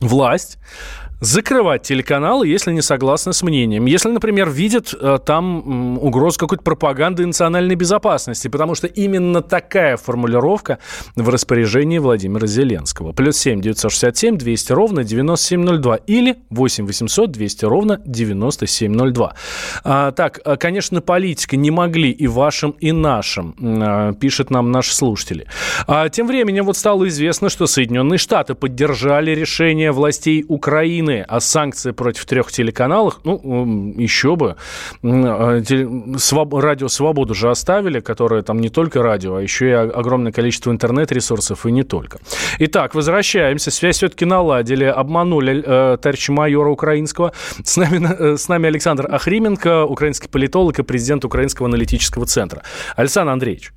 [0.01, 0.59] власть
[1.21, 3.87] закрывать телеканалы, если не согласны с мнением.
[3.87, 10.79] Если, например, видят э, там угрозу какой-то пропаганды национальной безопасности, потому что именно такая формулировка
[11.17, 13.13] в распоряжении Владимира Зеленского.
[13.13, 19.35] Плюс 7 967 200 ровно 9702 или 8 800 200 ровно 9702.
[19.85, 24.95] А, так, э, конечно, политика не могли и вашим, и нашим, а, пишет нам наши
[24.95, 25.47] слушатели.
[25.87, 31.41] А, тем временем вот стало известно, что Соединенные Штаты поддержали решение властей Украины войны, а
[31.41, 34.57] санкции против трех телеканалов, ну, еще бы.
[35.03, 35.63] А,
[36.61, 41.67] радио «Свободу» же оставили, которое там не только радио, а еще и огромное количество интернет-ресурсов,
[41.67, 42.19] и не только.
[42.59, 43.71] Итак, возвращаемся.
[43.71, 47.33] Связь все-таки наладили, обманули э, товарища майора украинского.
[47.65, 52.63] С нами, э, с нами Александр Ахрименко, украинский политолог и президент Украинского аналитического центра.
[52.97, 53.73] Александр Андреевич.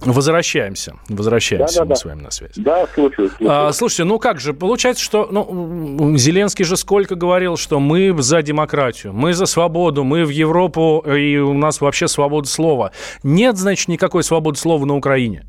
[0.00, 0.94] Возвращаемся.
[1.08, 1.94] Возвращаемся да, да, мы да.
[1.96, 2.52] с вами на связь.
[2.56, 3.30] Да, слушаю.
[3.30, 3.50] слушаю.
[3.50, 8.42] А, слушайте, ну как же, получается, что ну, Зеленский же сколько говорил, что мы за
[8.42, 12.92] демократию, мы за свободу, мы в Европу, и у нас вообще свобода слова.
[13.22, 15.44] Нет, значит, никакой свободы слова на Украине.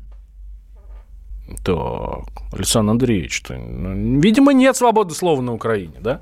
[1.64, 6.20] Так, Александр Андреевич, то, ну, видимо, нет свободы слова на Украине, да?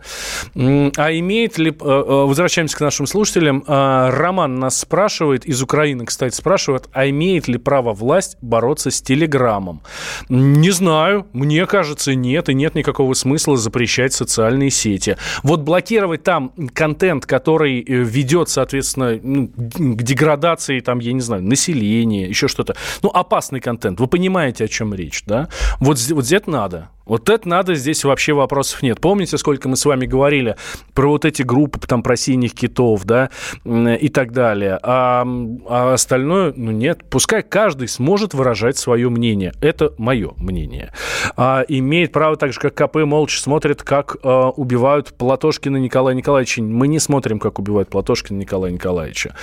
[0.55, 6.07] А имеет ли, э, э, возвращаемся к нашим слушателям, э, Роман нас спрашивает, из Украины,
[6.07, 9.81] кстати, спрашивает, а имеет ли право власть бороться с Телеграмом?
[10.29, 15.17] Не знаю, мне кажется, нет, и нет никакого смысла запрещать социальные сети.
[15.43, 22.29] Вот блокировать там контент, который ведет, соответственно, ну, к деградации, там, я не знаю, населения,
[22.29, 25.18] еще что-то, ну, опасный контент, вы понимаете, о чем речь?
[25.27, 25.49] Да,
[25.81, 26.89] вот, вот это надо.
[27.09, 29.01] Вот это надо, здесь вообще вопросов нет.
[29.01, 30.57] Помните, сколько мы с вами говорили
[30.93, 33.31] про вот эти группы, там, про синих китов, да,
[33.65, 34.79] и так далее.
[34.83, 35.27] А,
[35.67, 37.01] а остальное, ну, нет.
[37.09, 39.55] Пускай каждый сможет выражать свое мнение.
[39.63, 40.93] Это мое мнение.
[41.35, 46.63] А, имеет право, так же, как КП, молча смотрит, как а, убивают Платошкина Николая Николаевича.
[46.63, 49.35] Мы не смотрим, как убивают Платошкина Николая Николаевича.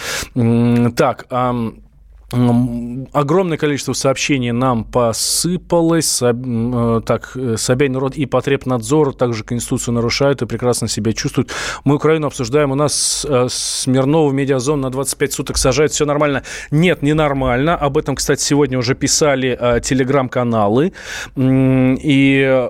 [0.95, 1.73] Так, а,
[2.31, 6.21] Огромное количество сообщений нам посыпалось.
[6.23, 11.51] Э, так, э, Собянин народ и Потребнадзор также Конституцию нарушают и прекрасно себя чувствуют.
[11.83, 12.71] Мы Украину обсуждаем.
[12.71, 15.91] У нас э, Смирнова медиазон на 25 суток сажает.
[15.91, 16.41] Все нормально.
[16.71, 17.75] Нет, не нормально.
[17.75, 20.93] Об этом, кстати, сегодня уже писали телеграм-каналы.
[21.37, 22.67] И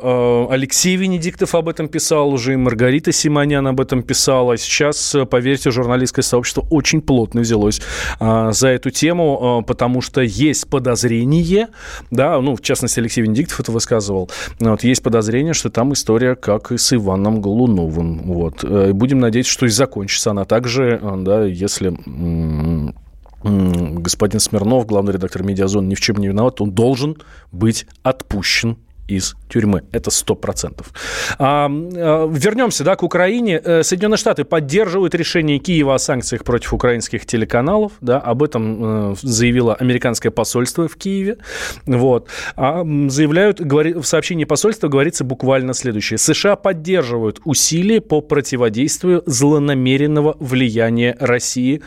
[0.50, 4.58] Алексей Венедиктов об этом писал уже, и Маргарита Симонян об этом писала.
[4.58, 7.82] Сейчас, поверьте, журналистское сообщество очень плотно взялось
[8.20, 11.70] за эту тему Э, потому что есть подозрение,
[12.12, 14.30] да, ну, в частности, Алексей Венедиктов это высказывал,
[14.60, 18.64] вот, есть подозрение, что там история как и с Иваном Голуновым, вот.
[18.64, 21.96] Э, будем надеяться, что и закончится она также, э, да, если
[23.44, 27.18] господин Смирнов, главный редактор «Медиазон», ни в чем не виноват, он должен
[27.52, 29.84] быть отпущен из тюрьмы.
[29.92, 30.92] Это сто процентов.
[31.38, 33.62] А, а, вернемся да, к Украине.
[33.64, 37.94] Э, Соединенные Штаты поддерживают решение Киева о санкциях против украинских телеканалов.
[38.02, 41.38] Да, об этом э, заявило американское посольство в Киеве.
[41.86, 42.28] Вот.
[42.56, 46.18] А, заявляют, в сообщении посольства говорится буквально следующее.
[46.18, 51.82] США поддерживают усилия по противодействию злонамеренного влияния России,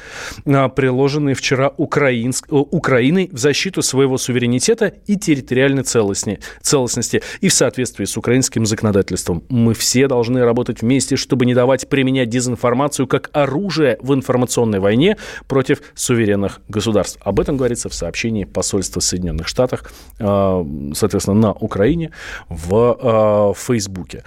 [0.47, 7.49] а, приложенные вчера украинск, э, Украиной в защиту своего суверенитета и территориальной целостности безопасности и
[7.49, 9.43] в соответствии с украинским законодательством.
[9.49, 15.17] Мы все должны работать вместе, чтобы не давать применять дезинформацию как оружие в информационной войне
[15.47, 17.19] против суверенных государств.
[17.23, 19.83] Об этом говорится в сообщении посольства Соединенных Штатов,
[20.19, 22.11] э, соответственно, на Украине
[22.49, 24.25] в э, Фейсбуке.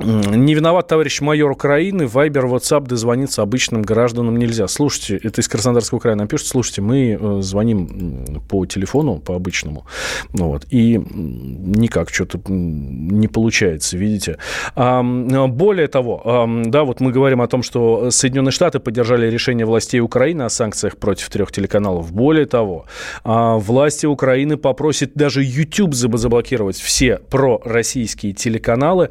[0.00, 4.68] Не виноват товарищ майор Украины, Вайбер, WhatsApp дозвониться обычным гражданам нельзя.
[4.68, 9.86] Слушайте, это из Краснодарского края нам пишут, слушайте, мы э, звоним по телефону, по обычному,
[10.32, 14.38] вот, и никак что-то не получается, видите.
[14.74, 20.42] Более того, да, вот мы говорим о том, что Соединенные Штаты поддержали решение властей Украины
[20.42, 22.12] о санкциях против трех телеканалов.
[22.12, 22.86] Более того,
[23.24, 29.10] а, власти Украины попросят даже YouTube заблокировать все пророссийские телеканалы,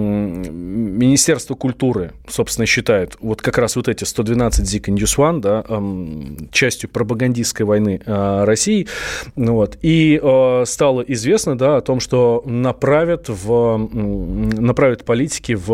[0.00, 5.64] Министерство культуры, собственно, считает вот как раз вот эти 112 ЗИК News One, да,
[6.52, 8.86] частью пропагандистской войны а, России.
[9.36, 15.68] Ну, вот, и а, стало известно да, о том, что направят, в, направят политики в,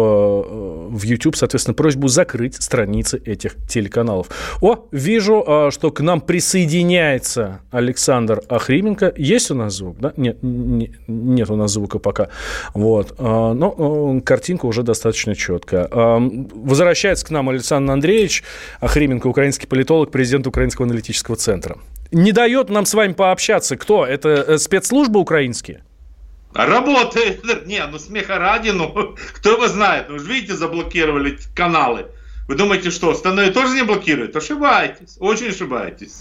[0.91, 4.29] в YouTube, соответственно, просьбу закрыть страницы этих телеканалов.
[4.61, 9.13] О, вижу, а, что к нам присоединяется Александр Ахрименко.
[9.17, 9.97] Есть у нас звук?
[9.99, 10.13] Да?
[10.17, 12.29] Нет, не, нет у нас звука пока.
[12.75, 13.19] Вот.
[13.19, 15.89] Но картинка уже достаточно четкая.
[15.91, 18.43] Возвращается к нам Александр Андреевич
[18.81, 21.79] Охрименко, украинский политолог, президент Украинского аналитического центра.
[22.13, 23.77] Не дает нам с вами пообщаться.
[23.77, 24.07] Кто?
[24.07, 25.83] Это э, спецслужбы украинские?
[26.55, 27.45] Работает.
[27.67, 30.07] Не, ну смеха ради, ну кто его знает.
[30.09, 32.07] Ну, видите, заблокировали каналы.
[32.49, 34.37] Вы думаете, что, остальное тоже не блокирует?
[34.37, 36.21] Ошибаетесь, очень ошибаетесь.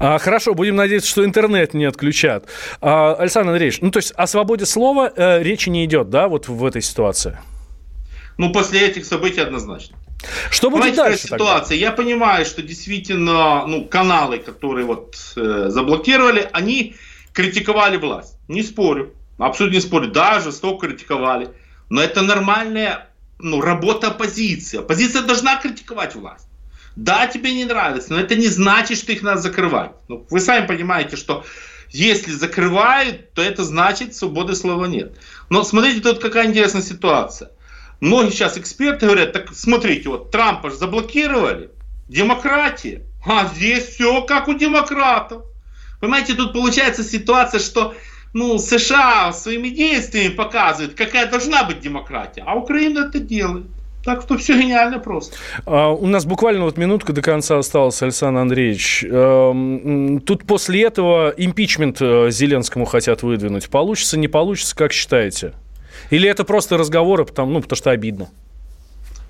[0.00, 2.46] А, хорошо, будем надеяться, что интернет не отключат.
[2.80, 6.48] А, Александр Андреевич, ну то есть о свободе слова э, речи не идет, да, вот
[6.48, 7.38] в этой ситуации?
[8.36, 9.96] Ну, после этих событий однозначно.
[10.50, 11.68] Что будет Понимаете, дальше ситуация?
[11.68, 11.74] Тогда?
[11.74, 16.96] Я понимаю, что действительно ну, каналы, которые вот э, заблокировали, они
[17.32, 18.38] критиковали власть.
[18.48, 19.14] Не спорю.
[19.38, 20.10] Абсолютно не спорю.
[20.10, 21.50] Даже столько критиковали.
[21.90, 23.09] Но это нормальная
[23.42, 24.78] ну, работа оппозиции.
[24.78, 26.46] Оппозиция должна критиковать власть.
[26.96, 29.92] Да, тебе не нравится, но это не значит, что их надо закрывать.
[30.08, 31.44] Ну, вы сами понимаете, что
[31.90, 35.16] если закрывают, то это значит, свободы слова нет.
[35.48, 37.50] Но смотрите, тут какая интересная ситуация.
[38.00, 41.70] Многие сейчас эксперты говорят, так смотрите, вот Трампа же заблокировали,
[42.08, 45.44] демократия, а здесь все как у демократов.
[46.00, 47.94] Понимаете, тут получается ситуация, что
[48.32, 53.66] ну, США своими действиями показывает, какая должна быть демократия, а Украина это делает.
[54.04, 55.36] Так что все гениально просто.
[55.66, 59.04] А, у нас буквально вот минутка до конца осталась, Александр Андреевич.
[59.06, 63.68] А, тут после этого импичмент э, Зеленскому хотят выдвинуть.
[63.68, 65.52] Получится, не получится, как считаете?
[66.08, 68.30] Или это просто разговоры, потому, ну, потому что обидно?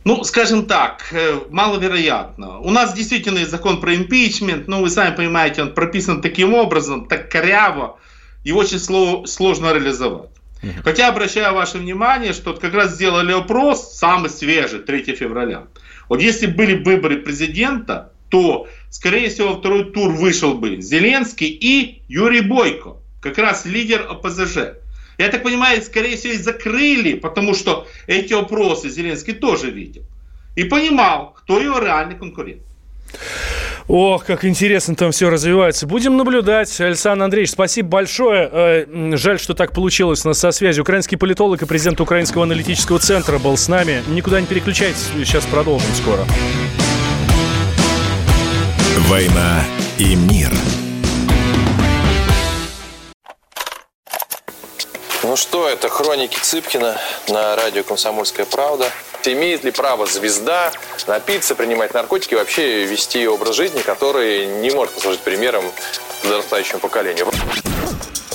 [0.05, 2.61] Ну, скажем так, э, маловероятно.
[2.61, 7.07] У нас действительно есть закон про импичмент, но вы сами понимаете, он прописан таким образом,
[7.07, 7.97] так коряво,
[8.45, 10.31] и очень сложно реализовать.
[10.85, 15.67] Хотя обращаю ваше внимание, что как раз сделали опрос, самый свежий, 3 февраля.
[16.09, 22.43] Вот если были выборы президента, то, скорее всего, второй тур вышел бы Зеленский и Юрий
[22.43, 24.77] Бойко, как раз лидер ОПЗЖ.
[25.19, 30.03] Я так понимаю, скорее всего, и закрыли, потому что эти опросы Зеленский тоже видел.
[30.57, 32.63] И понимал, кто его реальный конкурент.
[33.93, 35.85] Ох, как интересно там все развивается.
[35.85, 36.81] Будем наблюдать.
[36.81, 38.49] Александр Андреевич, спасибо большое.
[38.53, 40.83] Э, жаль, что так получилось у нас со связью.
[40.83, 44.05] Украинский политолог и президент Украинского аналитического центра был с нами.
[44.07, 46.25] Никуда не переключайтесь, сейчас продолжим скоро.
[49.09, 49.65] «Война
[49.99, 50.53] и мир».
[55.25, 56.97] Ну что, это хроники Цыпкина
[57.29, 58.87] на радио «Комсомольская правда».
[59.25, 60.73] Имеет ли право звезда
[61.07, 65.65] напиться, принимать наркотики и вообще вести образ жизни, который не может послужить примером
[66.23, 67.29] подрастающему поколению?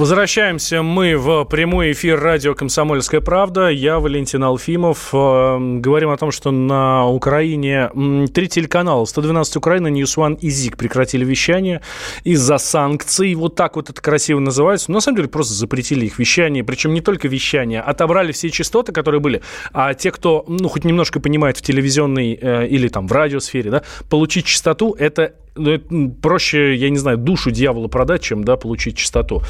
[0.00, 3.68] Возвращаемся мы в прямой эфир радио «Комсомольская правда».
[3.68, 5.10] Я Валентин Алфимов.
[5.12, 7.90] Э, говорим о том, что на Украине
[8.32, 11.82] три телеканала 112 Украина, One и ЗИК прекратили вещание
[12.24, 13.34] из-за санкций.
[13.34, 14.90] Вот так вот это красиво называется.
[14.90, 16.64] Но на самом деле просто запретили их вещание.
[16.64, 17.82] Причем не только вещание.
[17.82, 19.42] Отобрали все частоты, которые были.
[19.74, 23.82] А те, кто ну, хоть немножко понимает в телевизионной э, или там в радиосфере, да,
[24.08, 29.42] получить частоту– это ну, проще, я не знаю, душу дьявола продать, чем, да, получить частоту.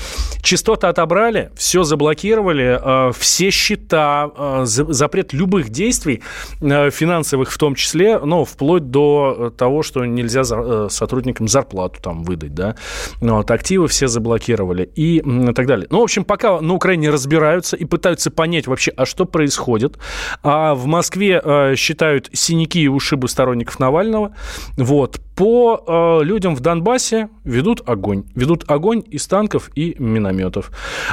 [0.42, 6.22] Частоты отобрали, все заблокировали, э, все счета, э, запрет любых действий,
[6.60, 12.24] э, финансовых в том числе, ну, вплоть до того, что нельзя за, сотрудникам зарплату там
[12.24, 12.76] выдать, да.
[13.20, 15.20] Ну, вот, активы все заблокировали и
[15.54, 15.86] так далее.
[15.90, 19.98] Ну, в общем, пока на Украине разбираются и пытаются понять вообще, а что происходит.
[20.42, 21.42] А в Москве
[21.76, 24.34] считают синяки и ушибы сторонников Навального.
[24.76, 25.20] Вот.
[25.36, 25.84] По
[26.20, 28.24] э, людям в Донбассе ведут огонь.
[28.34, 30.70] Ведут огонь из танков и минометов.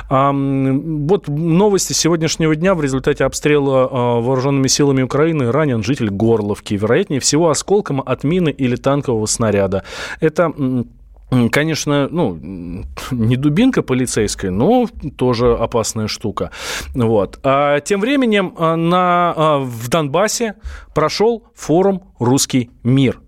[0.09, 2.75] Вот новости сегодняшнего дня.
[2.75, 6.73] В результате обстрела э, вооруженными силами Украины ранен житель Горловки.
[6.75, 9.83] Вероятнее всего осколком от мины или танкового снаряда.
[10.19, 10.53] Это
[11.51, 12.39] Конечно, ну,
[13.11, 16.51] не дубинка полицейская, но тоже опасная штука.
[16.93, 17.39] Вот.
[17.43, 20.55] А тем временем э, на, в Донбассе
[20.95, 23.19] прошел форум «Русский мир».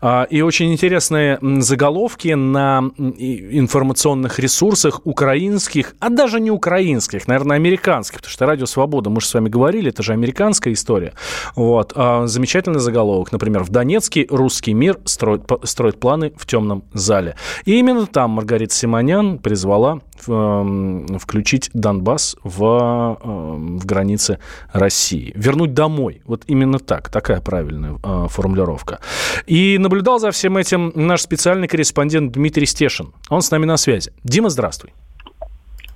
[0.00, 8.18] А, и очень интересные заголовки на информационных ресурсах украинских, а даже не украинских, наверное, американских,
[8.18, 11.12] потому что Радио Свобода, мы же с вами говорили, это же американская история.
[11.54, 11.92] Вот.
[11.94, 17.36] А, замечательный заголовок, например, в Донецке русский мир строит, строит планы в темном зале.
[17.64, 24.38] И именно там Маргарита Симонян призвала включить Донбасс в, эм, в границы
[24.72, 25.32] России.
[25.34, 26.22] Вернуть домой.
[26.24, 27.08] Вот именно так.
[27.10, 29.00] Такая правильная э, формулировка.
[29.46, 33.12] И наблюдал за всем этим наш специальный корреспондент Дмитрий Стешин.
[33.28, 34.12] Он с нами на связи.
[34.24, 34.92] Дима, здравствуй.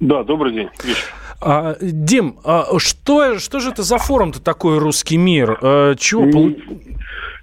[0.00, 0.68] Да, добрый день.
[0.84, 1.04] Вечер.
[1.42, 5.58] А, Дим, а что, что же это за форум-то такой «Русский мир»?
[5.62, 6.24] А, чего?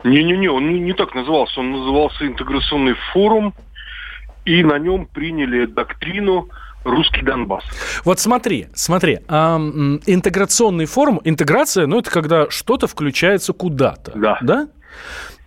[0.04, 1.60] Не-не-не, он не, не так назывался.
[1.60, 3.54] Он назывался «Интеграционный форум»,
[4.46, 6.50] и на нем приняли доктрину
[6.84, 7.64] русский Донбасс.
[8.06, 14.12] Вот смотри, смотри, а, интеграционный форум, интеграция, ну это когда что-то включается куда-то.
[14.16, 14.38] Да.
[14.42, 14.68] Да?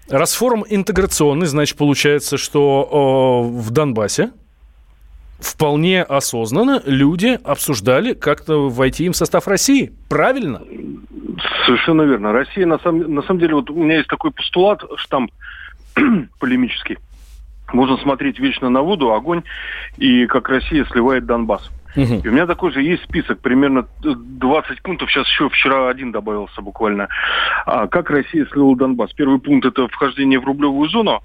[0.09, 4.33] Раз форум интеграционный, значит, получается, что о, в Донбассе
[5.39, 9.93] вполне осознанно люди обсуждали как-то войти им в состав России.
[10.09, 10.62] Правильно?
[11.64, 12.33] Совершенно верно.
[12.33, 15.31] Россия, на самом, на самом деле, вот у меня есть такой постулат, штамп
[16.41, 16.99] полемический.
[17.72, 19.42] Можно смотреть вечно на воду, огонь,
[19.96, 21.70] и как Россия сливает Донбасс.
[21.96, 22.20] Угу.
[22.24, 26.62] И у меня такой же есть список, примерно 20 пунктов, сейчас еще вчера один добавился
[26.62, 27.08] буквально.
[27.66, 29.12] А, как Россия слила Донбасс?
[29.12, 31.20] Первый пункт– это вхождение в рублевую зону,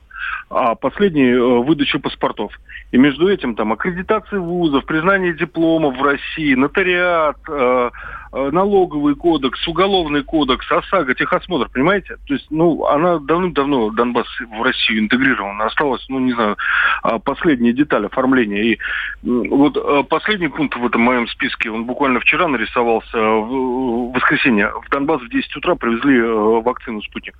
[0.49, 2.51] а последний э,– выдача паспортов.
[2.91, 7.89] И между этим там аккредитация вузов, признание дипломов в России, нотариат, э,
[8.35, 12.17] налоговый кодекс, уголовный кодекс, ОСАГО, техосмотр, понимаете?
[12.27, 15.65] То есть, ну, она давным-давно, Донбасс в Россию интегрирована.
[15.65, 16.57] Осталась, ну, не знаю,
[17.03, 18.73] а, последняя деталь оформления.
[18.73, 18.79] И
[19.23, 24.71] вот э, последний пункт в этом моем списке, он буквально вчера нарисовался, в воскресенье.
[24.85, 27.35] В Донбасс в 10 утра привезли вакцину «Спутник»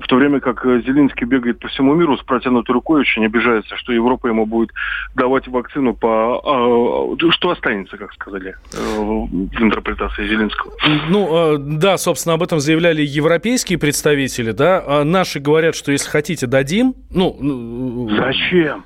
[0.00, 3.76] в то время как э, Зеленский бегает по всему миру с протянутой рукой, очень обижается,
[3.76, 4.70] что Европа ему будет
[5.14, 6.40] давать вакцину по...
[6.44, 10.72] А, что останется, как сказали, э, в интерпретации Зеленского.
[11.08, 14.82] Ну, э, да, собственно, об этом заявляли европейские представители, да.
[14.86, 16.94] А наши говорят, что если хотите, дадим.
[17.10, 18.84] Ну, Зачем?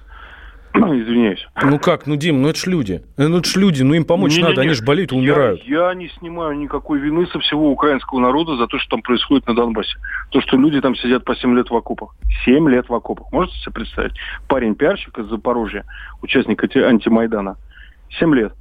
[1.03, 1.47] Извиняюсь.
[1.62, 3.03] Ну как, ну, Дим, ну это ж люди.
[3.16, 4.62] Ну это ж люди, ну им помочь не, надо, не, не.
[4.68, 5.62] они же болеют умирают.
[5.64, 9.47] Я, я не снимаю никакой вины со всего украинского народа за то, что там происходит
[9.47, 9.97] на Донбассе.
[10.31, 12.14] То, что люди там сидят по 7 лет в окопах.
[12.45, 13.33] 7 лет в окопах.
[13.33, 14.12] Можете себе представить?
[14.49, 15.85] Парень-пиарщик из Запорожья,
[16.22, 17.57] участник антимайдана.
[18.18, 18.53] 7 лет.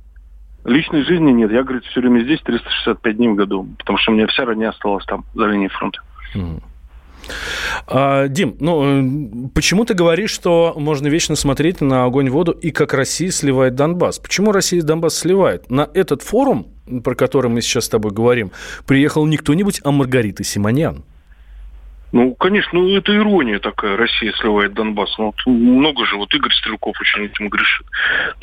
[0.66, 1.52] Личной жизни нет.
[1.52, 4.70] Я, говорит, все время здесь 365 дней в году, потому что у меня вся родня
[4.70, 6.02] осталась там, за линией фронта.
[6.36, 6.62] Mm.
[7.88, 12.94] А, Дим, ну почему ты говоришь, что можно вечно смотреть на огонь воду и как
[12.94, 14.20] Россия сливает Донбасс?
[14.20, 15.70] Почему Россия Донбасс сливает?
[15.70, 16.68] На этот форум,
[17.04, 18.52] про который мы сейчас с тобой говорим,
[18.86, 21.04] приехал не кто-нибудь, а Маргарита Симонян.
[22.14, 23.98] Ну, конечно, ну, это ирония такая.
[23.98, 25.18] Россия сливает Донбасс.
[25.18, 27.86] Ну, вот много же, вот Игорь Стрелков очень этим грешит.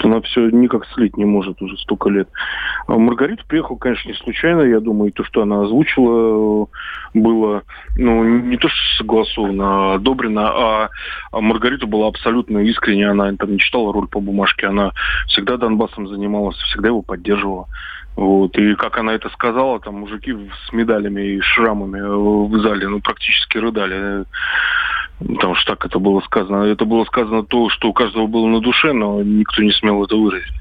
[0.03, 2.29] Она все никак слить не может уже столько лет.
[2.87, 4.61] А Маргарита приехала, конечно, не случайно.
[4.63, 6.69] Я думаю, и то, что она озвучила,
[7.15, 7.63] было,
[7.97, 10.91] ну, не то, что согласовано, а одобрено, а,
[11.33, 13.09] а Маргарита была абсолютно искренне.
[13.09, 14.67] Она там не читала роль по бумажке.
[14.67, 14.93] Она
[15.29, 17.69] всегда Донбассом занималась, всегда его поддерживала.
[18.17, 18.57] Вот.
[18.57, 20.35] И как она это сказала, там мужики
[20.67, 22.01] с медалями и шрамами
[22.49, 24.25] в зале ну, практически рыдали.
[25.19, 26.65] Потому что так это было сказано.
[26.65, 30.17] Это было сказано то, что у каждого было на душе, но никто не смел это
[30.17, 30.53] выразить.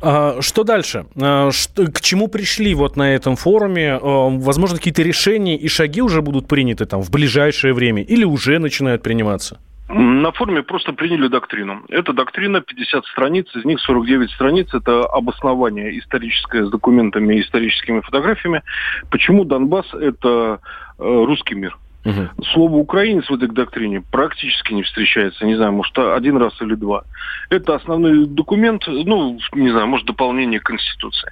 [0.00, 1.06] А, что дальше?
[1.20, 3.98] А, к чему пришли вот на этом форуме?
[4.00, 8.58] А, возможно, какие-то решения и шаги уже будут приняты там в ближайшее время или уже
[8.58, 9.58] начинают приниматься?
[9.88, 11.82] На форуме просто приняли доктрину.
[11.90, 14.72] Это доктрина 50 страниц, из них 49 страниц.
[14.72, 18.62] Это обоснование историческое с документами и историческими фотографиями.
[19.10, 20.60] Почему Донбасс– это
[20.98, 21.76] э, русский мир?
[22.04, 22.44] Угу.
[22.52, 27.04] Слово «украинец» в этой доктрине практически не встречается, не знаю, может, один раз или два.
[27.48, 31.30] Это основной документ, ну, не знаю, может, дополнение к Конституции.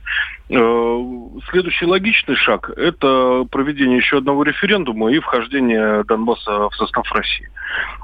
[0.54, 1.02] Э,
[1.50, 7.48] следующий логичный шаг– это проведение еще одного референдума и вхождение Донбасса в состав России.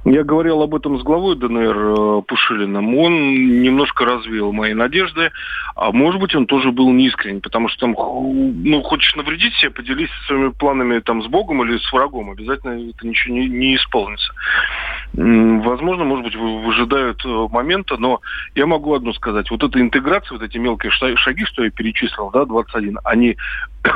[0.07, 2.96] Я говорил об этом с главой ДНР э, Пушилиным.
[2.96, 5.30] Он немножко развеял мои надежды,
[5.76, 10.11] а может быть, он тоже был неискренен, потому что там, ну, хочешь навредить себе, поделись
[10.26, 14.32] своими планами там с Богом или с врагом, обязательно это ничего не, не исполнится.
[15.12, 18.20] Возможно, может быть, выжидают э, момента, но
[18.55, 19.51] я могу одно сказать.
[19.51, 23.36] Вот эта интеграция, вот эти мелкие шаги, что я перечислил, да, 21, они,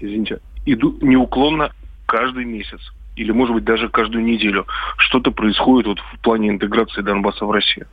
[0.00, 1.72] извините, идут неуклонно
[2.06, 2.80] каждый месяц
[3.16, 4.66] или, может быть, даже каждую неделю
[4.98, 7.86] что-то происходит вот в плане интеграции Донбасса в Россию.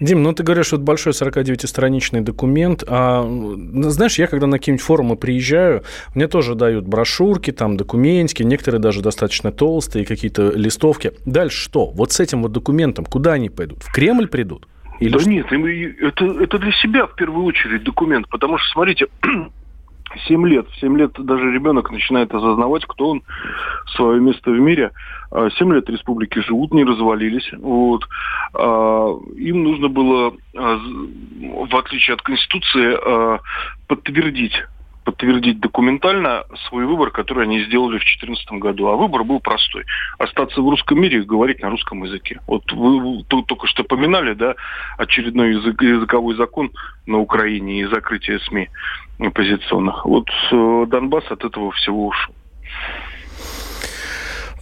[0.00, 2.84] Дим, ну ты говоришь, это большой 49-страничный документ.
[2.86, 5.84] А, знаешь, я когда на какие-нибудь форумы приезжаю,
[6.14, 11.12] мне тоже дают брошюрки, там документики, некоторые даже достаточно толстые, какие-то листовки.
[11.24, 11.86] Дальше что?
[11.86, 13.82] Вот с этим вот документом куда они пойдут?
[13.82, 14.68] В Кремль придут?
[15.00, 15.30] Или да что?
[15.30, 19.06] нет, это, это для себя в первую очередь документ, потому что, смотрите,
[20.26, 20.68] 7 лет.
[20.68, 23.22] В 7 лет даже ребенок начинает осознавать, кто он,
[23.94, 24.90] свое место в мире.
[25.30, 27.48] 7 а, лет республики живут, не развалились.
[27.52, 28.08] Вот.
[28.54, 33.38] А, им нужно было, а, в отличие от Конституции,
[33.86, 34.54] подтвердить
[35.08, 38.88] подтвердить документально свой выбор, который они сделали в 2014 году.
[38.88, 39.86] А выбор был простой.
[40.18, 42.40] Остаться в русском мире и говорить на русском языке.
[42.46, 44.54] Вот вы только что поминали, да,
[44.98, 46.72] очередной язык, языковой закон
[47.06, 48.68] на Украине и закрытие СМИ
[49.18, 50.04] оппозиционных.
[50.04, 52.34] Вот э, Донбасс от этого всего ушел.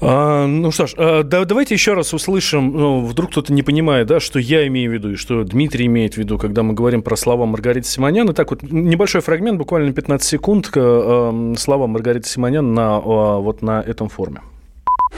[0.01, 4.07] А, ну что ж, а, да, давайте еще раз услышим, ну, вдруг кто-то не понимает,
[4.07, 7.03] да, что я имею в виду и что Дмитрий имеет в виду, когда мы говорим
[7.03, 8.31] про слова Маргариты Симонян.
[8.31, 14.09] Итак, вот небольшой фрагмент, буквально 15 секунд, э, слова Маргариты Симонян на, вот на этом
[14.09, 14.43] форуме.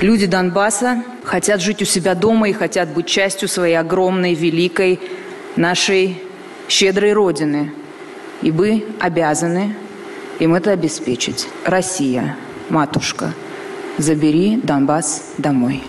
[0.01, 5.01] Люди Донбасса хотят жить у себя дома и хотят быть частью своей огромной, великой,
[5.57, 6.19] нашей
[6.69, 7.73] щедрой Родины.
[8.43, 9.75] И вы обязаны
[10.39, 11.49] им это обеспечить.
[11.65, 12.37] Россия,
[12.71, 13.35] матушка–
[13.99, 15.83] забери Донбасс домой.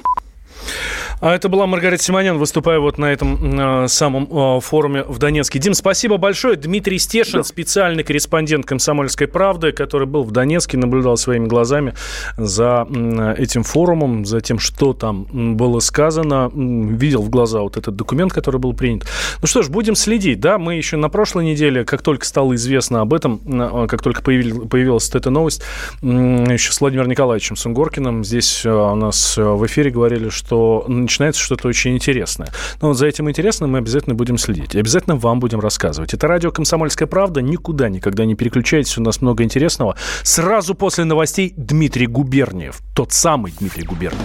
[1.22, 5.60] А это была Маргарита Симонян, выступая вот на этом э, самом э, форуме в Донецке.
[5.60, 6.56] Дим, спасибо большое.
[6.56, 7.44] Дмитрий Стешин, да.
[7.44, 11.94] специальный корреспондент «Комсомольской правды», который был в Донецке, наблюдал своими глазами
[12.38, 17.98] за э, этим форумом, за тем, что там было сказано, видел в глаза вот этот
[17.98, 19.06] документ, который был принят.
[19.42, 20.40] Ну что ж, будем следить.
[20.40, 24.22] Да, мы еще на прошлой неделе, как только стало известно об этом, э, как только
[24.22, 25.64] появил, появилась эта новость,
[26.02, 31.42] еще с Владимиром Николаевичем Сунгоркиным здесь э, у нас э, в эфире говорили, что начинается
[31.42, 32.50] что-то очень интересное.
[32.82, 34.76] Но вот за этим интересным мы обязательно будем следить.
[34.76, 36.14] И обязательно вам будем рассказывать.
[36.14, 37.42] Это радио «Комсомольская правда».
[37.42, 38.98] Никуда никогда не переключайтесь.
[38.98, 39.98] У нас много интересного.
[40.24, 42.80] Сразу после новостей Дмитрий Губерниев.
[42.94, 44.22] Тот самый Дмитрий Губерниев.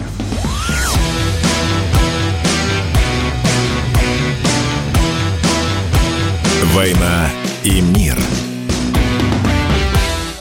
[6.74, 7.30] «Война
[7.62, 8.18] и мир».